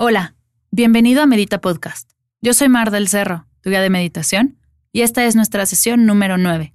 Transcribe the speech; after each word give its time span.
Hola, 0.00 0.36
bienvenido 0.70 1.22
a 1.22 1.26
Medita 1.26 1.60
Podcast. 1.60 2.12
Yo 2.40 2.54
soy 2.54 2.68
Mar 2.68 2.92
del 2.92 3.08
Cerro, 3.08 3.48
tu 3.62 3.70
guía 3.70 3.80
de 3.80 3.90
meditación, 3.90 4.56
y 4.92 5.00
esta 5.00 5.24
es 5.24 5.34
nuestra 5.34 5.66
sesión 5.66 6.06
número 6.06 6.38
9. 6.38 6.72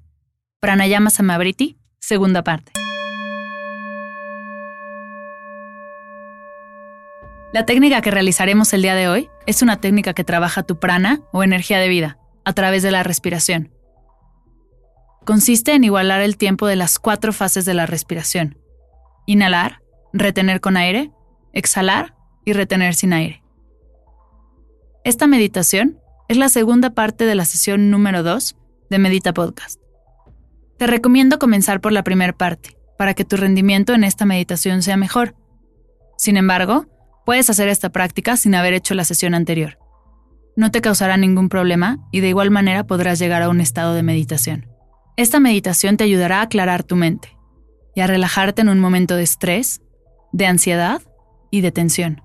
Pranayama 0.59 1.09
Samabriti, 1.09 1.77
segunda 2.01 2.43
parte. 2.43 2.73
La 7.53 7.65
técnica 7.65 8.01
que 8.01 8.11
realizaremos 8.11 8.73
el 8.73 8.81
día 8.81 8.93
de 8.93 9.07
hoy 9.07 9.29
es 9.45 9.61
una 9.61 9.79
técnica 9.79 10.13
que 10.13 10.25
trabaja 10.25 10.63
tu 10.63 10.77
prana 10.81 11.21
o 11.31 11.43
energía 11.43 11.79
de 11.79 11.87
vida 11.87 12.17
a 12.43 12.51
través 12.51 12.83
de 12.83 12.91
la 12.91 13.03
respiración. 13.03 13.71
Consiste 15.25 15.73
en 15.73 15.85
igualar 15.85 16.19
el 16.19 16.35
tiempo 16.35 16.67
de 16.67 16.75
las 16.75 16.99
cuatro 16.99 17.31
fases 17.31 17.63
de 17.63 17.73
la 17.73 17.85
respiración. 17.85 18.59
Inhalar, 19.27 19.81
retener 20.11 20.59
con 20.59 20.75
aire, 20.75 21.13
exhalar 21.53 22.12
y 22.45 22.53
retener 22.53 22.95
sin 22.95 23.13
aire. 23.13 23.43
Esta 25.03 25.27
meditación 25.27 25.99
es 26.27 26.37
la 26.37 26.49
segunda 26.49 26.91
parte 26.91 27.25
de 27.25 27.35
la 27.35 27.45
sesión 27.45 27.89
número 27.89 28.23
2 28.23 28.55
de 28.89 28.99
Medita 28.99 29.33
Podcast. 29.33 29.79
Te 30.77 30.87
recomiendo 30.87 31.39
comenzar 31.39 31.81
por 31.81 31.91
la 31.91 32.03
primera 32.03 32.33
parte, 32.33 32.77
para 32.97 33.13
que 33.13 33.25
tu 33.25 33.35
rendimiento 33.35 33.93
en 33.93 34.03
esta 34.03 34.25
meditación 34.25 34.81
sea 34.81 34.97
mejor. 34.97 35.35
Sin 36.17 36.37
embargo, 36.37 36.85
puedes 37.25 37.49
hacer 37.49 37.67
esta 37.67 37.89
práctica 37.89 38.37
sin 38.37 38.55
haber 38.55 38.73
hecho 38.73 38.93
la 38.93 39.03
sesión 39.03 39.33
anterior. 39.33 39.77
No 40.55 40.71
te 40.71 40.81
causará 40.81 41.17
ningún 41.17 41.49
problema 41.49 41.99
y 42.11 42.19
de 42.19 42.29
igual 42.29 42.51
manera 42.51 42.85
podrás 42.85 43.19
llegar 43.19 43.41
a 43.41 43.49
un 43.49 43.59
estado 43.59 43.93
de 43.93 44.03
meditación. 44.03 44.69
Esta 45.17 45.39
meditación 45.39 45.97
te 45.97 46.03
ayudará 46.03 46.39
a 46.39 46.43
aclarar 46.43 46.83
tu 46.83 46.95
mente 46.95 47.37
y 47.95 48.01
a 48.01 48.07
relajarte 48.07 48.61
en 48.61 48.69
un 48.69 48.79
momento 48.79 49.15
de 49.15 49.23
estrés, 49.23 49.81
de 50.31 50.45
ansiedad 50.45 51.01
y 51.51 51.61
de 51.61 51.71
tensión. 51.71 52.21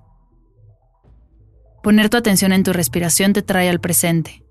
Poner 1.81 2.09
tu 2.09 2.17
atención 2.17 2.51
en 2.51 2.63
tu 2.63 2.73
respiración 2.73 3.31
te 3.31 3.41
trae 3.41 3.69
al 3.69 3.79
presente, 3.79 4.43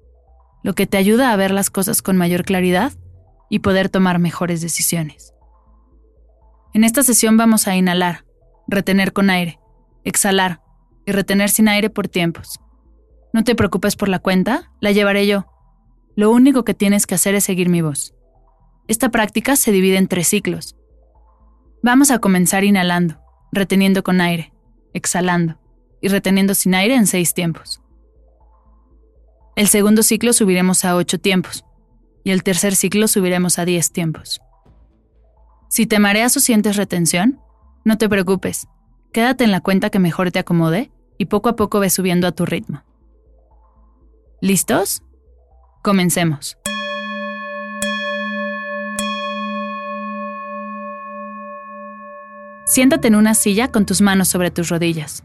lo 0.63 0.75
que 0.75 0.87
te 0.87 0.97
ayuda 0.97 1.33
a 1.33 1.37
ver 1.37 1.51
las 1.51 1.69
cosas 1.69 2.01
con 2.01 2.17
mayor 2.17 2.45
claridad 2.45 2.93
y 3.51 3.59
poder 3.59 3.91
tomar 3.91 4.19
mejores 4.19 4.63
decisiones. 4.63 5.35
En 6.73 6.85
esta 6.85 7.03
sesión 7.03 7.37
vamos 7.37 7.69
a 7.69 7.77
inhalar, 7.77 8.25
retener 8.67 9.13
con 9.13 9.29
aire, 9.29 9.59
exhalar 10.05 10.63
y 11.05 11.13
retener 11.13 11.51
sin 11.51 11.69
aire 11.69 11.91
por 11.91 12.09
tiempos. 12.09 12.61
No 13.35 13.45
te 13.45 13.55
preocupes 13.55 13.95
por 13.95 14.09
la 14.09 14.21
cuenta, 14.21 14.73
la 14.81 14.93
llevaré 14.93 15.27
yo. 15.27 15.47
Lo 16.17 16.31
único 16.31 16.65
que 16.65 16.75
tienes 16.75 17.07
que 17.07 17.15
hacer 17.15 17.35
es 17.35 17.45
seguir 17.45 17.69
mi 17.69 17.83
voz. 17.83 18.15
Esta 18.87 19.11
práctica 19.11 19.55
se 19.57 19.71
divide 19.71 19.99
en 19.99 20.09
tres 20.09 20.29
ciclos. 20.29 20.77
Vamos 21.83 22.11
a 22.11 22.21
comenzar 22.21 22.65
inhalando, 22.65 23.21
reteniendo 23.53 24.03
con 24.03 24.23
aire, 24.23 24.53
exhalando 24.95 25.59
y 26.01 26.09
reteniendo 26.09 26.55
sin 26.55 26.75
aire 26.75 26.95
en 26.95 27.07
seis 27.07 27.35
tiempos. 27.35 27.81
El 29.57 29.69
segundo 29.69 30.03
ciclo 30.03 30.33
subiremos 30.33 30.85
a 30.85 30.95
ocho 30.97 31.19
tiempos 31.19 31.65
y 32.25 32.31
el 32.31 32.43
tercer 32.43 32.77
ciclo 32.77 33.09
subiremos 33.09 33.59
a 33.59 33.65
diez 33.65 33.91
tiempos. 33.91 34.41
Si 35.69 35.87
te 35.87 35.99
mareas 35.99 36.37
o 36.37 36.41
sientes 36.41 36.77
retención, 36.77 37.41
no 37.85 37.99
te 37.99 38.09
preocupes, 38.09 38.69
quédate 39.13 39.45
en 39.45 39.51
la 39.51 39.61
cuenta 39.61 39.91
que 39.91 39.99
mejor 39.99 40.31
te 40.31 40.39
acomode 40.39 40.91
y 41.19 41.27
poco 41.27 41.49
a 41.49 41.57
poco 41.57 41.81
ve 41.81 41.91
subiendo 41.91 42.27
a 42.27 42.33
tu 42.33 42.47
ritmo. 42.47 42.85
¿Listos? 44.41 45.03
Comencemos. 45.83 46.57
Siéntate 52.67 53.09
en 53.09 53.17
una 53.17 53.35
silla 53.35 53.73
con 53.73 53.87
tus 53.87 54.01
manos 54.01 54.29
sobre 54.29 54.51
tus 54.51 54.69
rodillas 54.69 55.25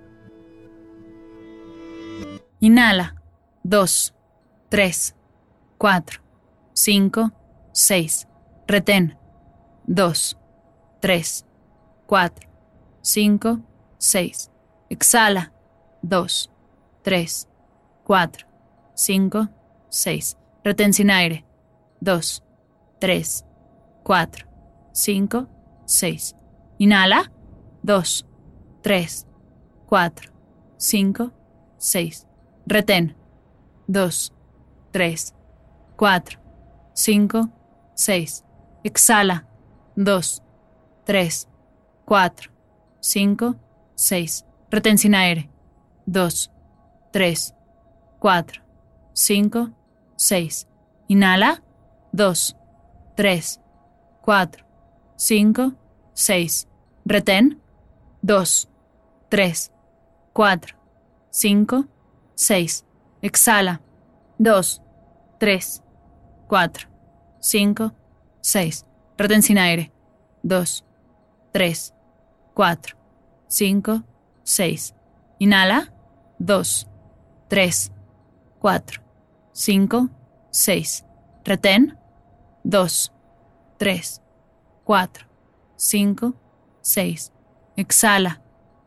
Inhala. 2.61 3.15
2, 3.63 4.13
3, 4.69 5.15
4, 5.79 6.21
5, 6.73 7.31
6. 7.73 8.27
Retén. 8.67 9.17
2, 9.87 10.37
3, 11.01 11.45
4, 12.05 12.47
5, 13.01 13.59
6. 13.97 14.51
Exhala. 14.89 15.51
2, 16.03 16.51
3, 17.03 17.47
4, 18.03 18.47
5, 18.95 19.49
6. 19.89 20.37
Retén 20.63 20.93
sin 20.93 21.09
aire. 21.09 21.43
2, 21.99 22.43
3, 22.99 23.45
4, 24.03 24.47
5, 24.93 25.47
6. 25.85 26.35
Inhala. 26.77 27.31
2, 27.81 28.25
3, 28.83 29.27
4, 29.87 30.31
5, 30.77 31.31
6. 31.79 32.30
Retén. 32.65 33.15
2, 33.87 34.33
3, 34.91 35.33
4, 35.97 36.39
5, 36.93 37.49
6. 37.95 38.43
Exhala. 38.83 39.47
2, 39.95 40.43
3, 41.05 41.47
4, 42.05 42.51
5, 42.99 43.55
6. 43.95 44.45
Retén 44.69 44.97
sin 44.97 45.15
aire. 45.15 45.49
2, 46.05 46.51
3, 47.11 47.53
4, 48.19 48.61
5, 49.13 49.69
6. 50.15 50.67
Inhala. 51.07 51.63
2, 52.13 52.55
3, 53.15 53.59
4, 54.21 54.65
5, 55.17 55.73
6. 56.13 56.67
Retén. 57.05 57.61
2, 58.21 58.69
3, 59.29 59.71
4, 60.33 60.77
5, 61.31 61.85
6. 61.85 62.00
Exhala. 63.21 63.81
2, 64.39 64.81
3, 65.39 65.83
4, 66.47 66.89
5, 67.39 67.93
6. 68.41 68.85
Retén 69.17 69.43
sin 69.43 69.57
aire. 69.57 69.91
2, 70.41 70.83
3, 71.53 71.93
4, 72.55 72.97
5, 73.47 74.03
6. 74.43 74.95
Inhala. 75.39 75.93
2, 76.39 76.87
3, 77.47 77.91
4, 78.59 79.01
5, 79.53 80.09
6. 80.49 81.05
Retén. 81.45 81.97
2, 82.63 83.11
3, 83.77 84.21
4, 84.83 85.27
5, 85.77 86.33
6. 86.81 87.31
Exhala. 87.77 88.41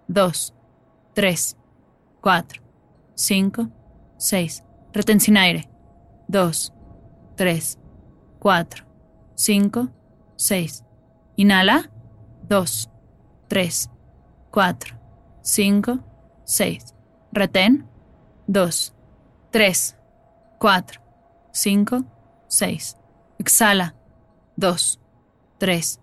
2, 0.08 0.52
3, 1.14 1.56
4, 2.20 2.63
5, 3.16 3.68
6. 4.18 4.64
Retén 4.92 5.20
sin 5.20 5.36
aire. 5.36 5.68
2, 6.28 6.72
3, 7.36 7.78
4, 8.38 8.84
5, 9.34 9.88
6. 10.36 10.84
Inhala. 11.36 11.90
2, 12.48 12.90
3, 13.48 13.90
4, 14.50 14.98
5, 15.42 15.98
6. 16.44 16.94
Retén. 17.32 17.88
2, 18.46 18.94
3, 19.50 19.96
4, 20.58 21.00
5, 21.52 22.04
6. 22.48 22.96
Exhala. 23.38 23.94
2, 24.56 25.00
3, 25.58 26.00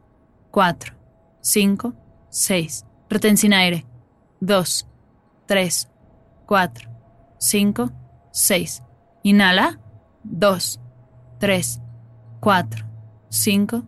4, 0.51 0.93
5, 1.41 1.93
6. 2.29 2.85
Retén 3.09 3.37
sin 3.37 3.53
aire. 3.53 3.85
2, 4.39 4.87
3, 5.45 5.89
4, 6.45 6.90
5, 7.41 7.91
6. 8.31 8.83
Inhala. 9.23 9.79
2, 10.23 10.79
3, 11.39 11.81
4, 12.39 12.85
5, 13.29 13.83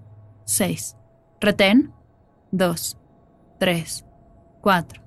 6. 0.46 0.98
Retén. 1.40 1.94
2, 2.52 2.98
3, 3.60 4.06
4, 4.62 5.02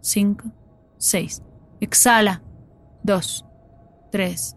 5, 0.00 0.44
6. 0.98 1.42
Exhala. 1.80 2.42
2, 3.04 3.44
3, 4.10 4.56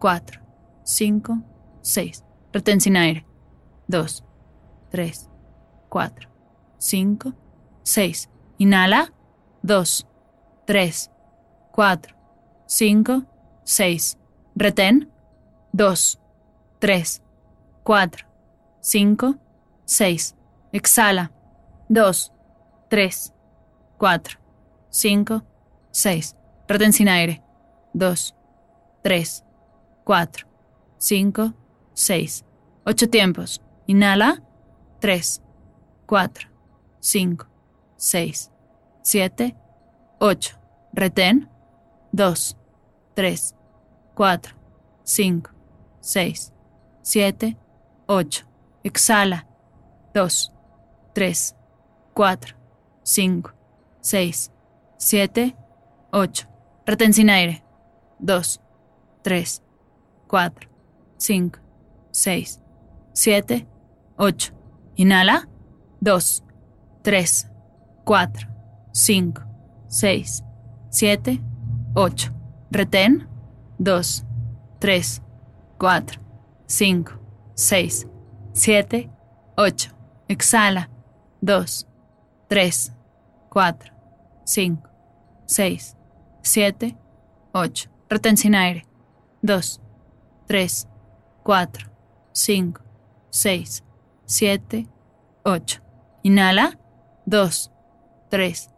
4, 0.00 0.40
5, 0.84 1.42
6. 1.82 2.24
Retén 2.52 2.80
sin 2.80 2.96
aire. 2.96 3.26
2, 3.88 4.24
3, 4.90 5.28
4, 5.90 6.28
5, 6.78 7.34
6. 7.82 8.30
Inhala. 8.58 9.12
2, 9.62 10.06
3, 10.66 11.10
4, 11.72 12.17
5, 12.68 13.24
6. 13.64 14.18
Retén. 14.54 15.10
2, 15.72 16.18
3, 16.78 17.22
4, 17.82 18.26
5, 18.80 19.34
6. 19.84 20.34
Exhala. 20.72 21.32
2, 21.88 22.32
3, 22.90 23.32
4, 23.98 24.38
5, 24.90 25.42
6. 25.90 26.36
Retén 26.68 26.92
sin 26.92 27.08
aire. 27.08 27.42
2, 27.94 28.34
3, 29.02 29.44
4, 30.04 30.46
5, 30.98 31.54
6. 31.94 32.44
8 32.84 33.08
tiempos. 33.08 33.62
Inhala. 33.86 34.42
3, 35.00 35.42
4, 36.06 36.48
5, 37.00 37.46
6, 37.96 38.50
7, 39.02 39.56
8. 40.18 40.58
Retén. 40.92 41.48
2, 42.12 42.56
3, 43.14 43.54
4, 44.14 44.54
5, 45.04 45.50
6, 46.00 46.52
7, 47.02 47.56
8. 48.06 48.46
Exhala. 48.84 49.46
2, 50.14 50.52
3, 51.14 51.54
4, 52.14 52.56
5, 53.04 53.54
6, 54.00 54.52
7, 54.98 55.56
8. 56.12 56.48
Retén 56.86 57.12
sin 57.12 57.30
aire. 57.30 57.62
2, 58.18 58.60
3, 59.22 59.62
4, 60.26 60.68
5, 61.18 61.58
6, 62.10 62.60
7, 63.12 63.66
8. 64.16 64.52
Inhala. 64.96 65.48
2, 66.00 66.44
3, 67.02 67.48
4, 68.04 68.48
5, 68.92 69.42
6, 69.88 70.44
7, 70.90 71.42
8. 71.98 72.30
Retén. 72.70 73.28
2, 73.80 74.24
3, 74.78 75.20
4, 75.78 76.20
5, 76.68 77.12
6, 77.56 78.06
7, 78.52 79.10
8. 79.56 79.90
Exhala. 80.28 80.88
2, 81.40 81.86
3, 82.48 82.92
4, 83.50 83.92
5, 84.44 84.82
6, 85.46 85.96
7, 86.42 86.96
8. 87.52 87.90
Retén 88.08 88.36
sin 88.36 88.54
aire. 88.54 88.84
2, 89.42 89.80
3, 90.46 90.86
4, 91.42 91.90
5, 92.32 92.80
6, 93.30 93.84
7, 94.24 94.86
8. 95.42 95.82
Inhala. 96.22 96.78
2, 97.26 97.72
3, 98.30 98.70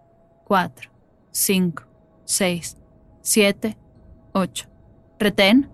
4, 0.48 0.90
5, 1.32 1.86
6, 2.24 2.79
7, 3.22 3.76
8. 4.32 4.68
Retén. 5.18 5.70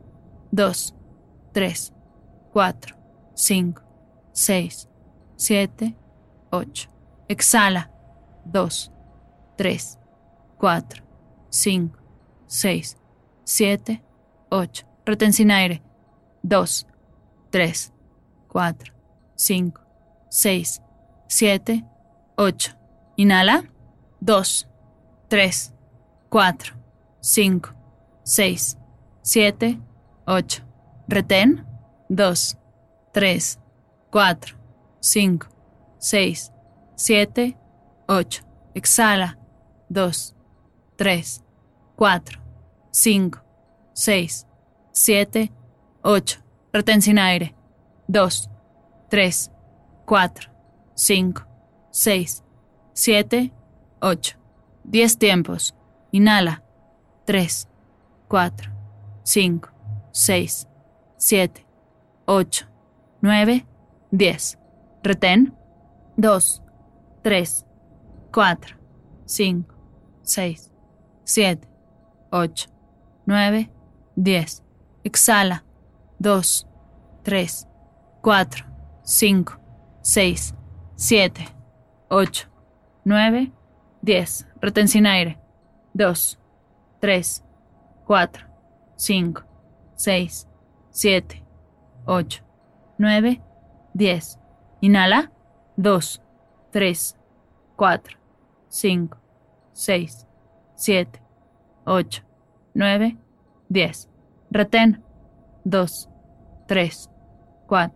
2, 0.53 0.95
3, 1.53 1.93
4, 2.53 2.97
5, 3.35 3.83
6, 4.33 4.89
7, 5.37 5.97
8. 6.51 6.91
Exhala. 7.29 7.91
2, 8.45 8.93
3, 9.57 9.99
4, 10.59 11.03
5, 11.51 11.99
6, 12.47 12.97
7, 13.45 14.03
8. 14.51 14.87
Retén 15.05 15.33
sin 15.33 15.51
aire. 15.51 15.83
2, 16.43 16.87
3, 17.51 17.93
4, 18.49 18.93
5, 19.37 19.81
6, 20.31 20.83
7, 21.29 21.85
8. 22.37 22.77
Inhala. 23.17 23.65
2, 24.21 24.69
3, 25.29 25.73
4, 26.29 26.77
5, 27.27 27.75
6, 28.23 28.79
7, 29.23 29.81
8. 30.27 30.63
Retén. 31.09 31.67
2, 32.09 32.57
3, 33.13 33.59
4, 34.13 34.57
5, 35.01 35.49
6, 35.99 36.53
7, 36.95 37.57
8. 38.07 38.45
Exhala. 38.75 39.37
2, 39.89 40.37
3, 40.97 41.43
4, 41.97 42.41
5, 42.93 43.43
6, 43.93 44.47
7, 44.93 45.53
8. 46.03 46.41
Retén 46.73 47.03
sin 47.03 47.19
aire. 47.19 47.57
2, 48.07 48.49
3, 49.11 49.51
4, 50.07 50.53
5, 50.95 51.43
6, 51.91 52.45
7, 52.93 53.53
8. 54.01 54.39
10 54.85 55.19
tiempos. 55.19 55.75
Inhala. 56.13 56.63
3, 57.27 57.69
4, 58.29 58.73
5, 59.25 59.69
6, 60.13 60.69
7, 61.19 61.67
8, 62.27 62.69
9, 63.21 63.67
10. 64.11 64.59
Retén. 65.03 65.53
2, 66.17 66.63
3, 67.23 67.67
4, 68.33 68.79
5, 69.27 69.65
6, 70.23 70.73
7, 71.25 71.69
8, 72.31 72.69
9, 73.27 73.71
10. 74.17 74.63
Exhala. 75.05 75.65
2, 76.19 76.67
3, 77.25 77.69
4, 78.23 78.65
5, 79.05 79.61
6, 80.03 80.55
7, 80.97 81.49
8, 82.09 82.49
9, 83.05 83.53
10. 84.03 84.47
Retén 84.61 84.89
sin 84.89 85.07
aire. 85.07 85.39
2, 85.95 86.39
3, 87.01 87.43
4, 88.07 88.47
5, 88.97 89.45
6, 89.97 90.49
7, 90.91 91.43
8, 92.07 92.43
9, 92.99 93.43
10. 93.95 94.39
Inhala. 94.81 95.31
2, 95.77 96.21
3, 96.73 97.17
4, 97.77 98.19
5, 98.71 99.17
6, 99.73 100.27
7, 100.77 101.23
8, 101.85 102.25
9, 102.75 103.19
10. 103.69 104.09
Retén. 104.51 105.03
2, 105.65 106.09
3, 106.69 107.11
4, 107.67 107.91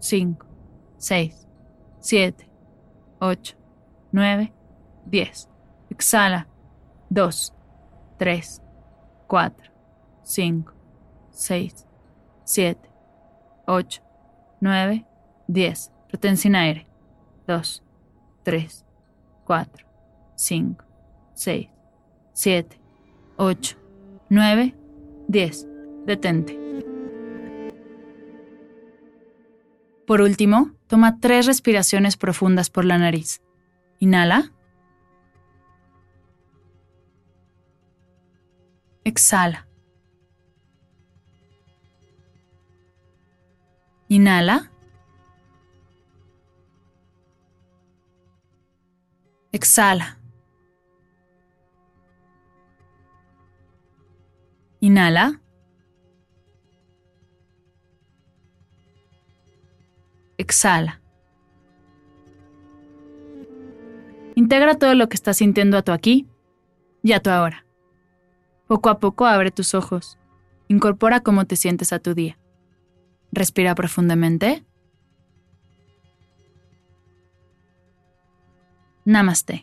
5, 0.00 0.46
6, 0.98 1.48
7, 2.00 2.50
8, 3.20 3.56
9, 4.12 4.52
10. 5.06 5.48
Exhala. 5.90 6.46
2, 7.10 7.52
3, 8.18 8.62
4, 9.26 9.72
5, 10.22 10.72
6, 11.30 11.86
7, 12.44 12.90
8, 13.66 14.02
9, 14.60 15.06
10. 15.48 15.92
Retén 16.10 16.36
sin 16.36 16.54
aire. 16.54 16.86
2, 17.46 17.82
3, 18.44 18.84
4, 19.44 19.86
5, 20.36 20.84
6, 21.34 21.68
7, 22.32 22.80
8, 23.36 23.76
9, 24.28 24.74
10. 25.28 25.66
Detente. 26.06 26.58
Por 30.06 30.20
último, 30.20 30.72
toma 30.88 31.20
tres 31.20 31.46
respiraciones 31.46 32.16
profundas 32.16 32.70
por 32.70 32.84
la 32.84 32.98
nariz. 32.98 33.40
Inhala. 33.98 34.52
Exhala. 39.04 39.66
Inhala. 44.08 44.70
Exhala. 49.52 50.18
Inhala. 54.80 55.40
Exhala. 60.38 61.00
Integra 64.34 64.74
todo 64.76 64.94
lo 64.94 65.08
que 65.08 65.14
estás 65.14 65.36
sintiendo 65.36 65.76
a 65.76 65.82
tu 65.82 65.92
aquí 65.92 66.26
y 67.02 67.12
a 67.12 67.20
tu 67.20 67.30
ahora. 67.30 67.64
Poco 68.72 68.88
a 68.88 69.00
poco 69.00 69.26
abre 69.26 69.50
tus 69.50 69.74
ojos. 69.74 70.16
Incorpora 70.66 71.20
cómo 71.20 71.44
te 71.44 71.56
sientes 71.56 71.92
a 71.92 71.98
tu 71.98 72.14
día. 72.14 72.38
Respira 73.30 73.74
profundamente. 73.74 74.64
Namaste. 79.04 79.62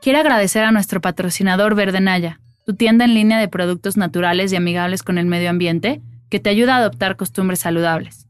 Quiero 0.00 0.20
agradecer 0.20 0.64
a 0.64 0.72
nuestro 0.72 1.02
patrocinador 1.02 1.74
Verdenaya, 1.74 2.40
tu 2.64 2.76
tienda 2.76 3.04
en 3.04 3.12
línea 3.12 3.38
de 3.38 3.48
productos 3.48 3.98
naturales 3.98 4.50
y 4.54 4.56
amigables 4.56 5.02
con 5.02 5.18
el 5.18 5.26
medio 5.26 5.50
ambiente, 5.50 6.00
que 6.30 6.40
te 6.40 6.48
ayuda 6.48 6.76
a 6.76 6.78
adoptar 6.78 7.16
costumbres 7.16 7.58
saludables. 7.60 8.26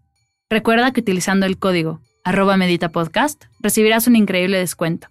Recuerda 0.51 0.91
que 0.91 1.03
utilizando 1.03 1.47
el 1.47 1.57
código 1.57 2.01
arroba 2.25 2.57
meditapodcast 2.57 3.45
recibirás 3.61 4.07
un 4.07 4.17
increíble 4.17 4.59
descuento. 4.59 5.09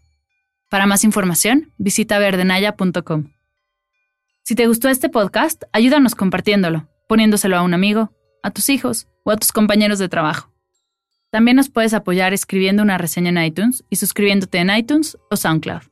Para 0.69 0.85
más 0.85 1.03
información, 1.03 1.73
visita 1.77 2.19
verdenaya.com. 2.19 3.31
Si 4.43 4.55
te 4.55 4.67
gustó 4.67 4.89
este 4.89 5.09
podcast, 5.09 5.63
ayúdanos 5.73 6.15
compartiéndolo, 6.15 6.87
poniéndoselo 7.07 7.57
a 7.57 7.61
un 7.61 7.73
amigo, 7.73 8.11
a 8.43 8.51
tus 8.51 8.69
hijos 8.69 9.07
o 9.23 9.31
a 9.31 9.37
tus 9.37 9.51
compañeros 9.51 9.99
de 9.99 10.09
trabajo. 10.09 10.51
También 11.31 11.57
nos 11.57 11.69
puedes 11.69 11.93
apoyar 11.93 12.33
escribiendo 12.33 12.81
una 12.81 12.97
reseña 12.97 13.29
en 13.29 13.43
iTunes 13.43 13.83
y 13.89 13.97
suscribiéndote 13.97 14.57
en 14.57 14.69
iTunes 14.71 15.17
o 15.29 15.35
SoundCloud. 15.35 15.83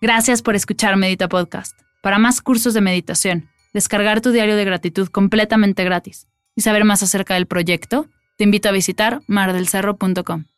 Gracias 0.00 0.42
por 0.42 0.54
escuchar 0.54 0.96
Medita 0.96 1.28
Podcast. 1.28 1.78
Para 2.02 2.18
más 2.18 2.40
cursos 2.40 2.74
de 2.74 2.80
meditación, 2.80 3.48
descargar 3.72 4.20
tu 4.20 4.30
diario 4.30 4.56
de 4.56 4.64
gratitud 4.64 5.08
completamente 5.08 5.84
gratis 5.84 6.28
y 6.54 6.62
saber 6.62 6.84
más 6.84 7.02
acerca 7.02 7.34
del 7.34 7.46
proyecto, 7.46 8.08
te 8.42 8.44
invito 8.44 8.68
a 8.68 8.72
visitar 8.72 9.22
mardelcerro.com. 9.28 10.51